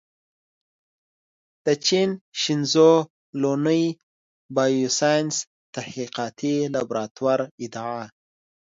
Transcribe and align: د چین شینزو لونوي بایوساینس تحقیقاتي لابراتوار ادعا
د 1.65 1.67
چین 1.85 2.09
شینزو 2.41 2.91
لونوي 3.41 3.85
بایوساینس 4.55 5.35
تحقیقاتي 5.75 6.55
لابراتوار 6.73 7.39
ادعا 7.63 8.01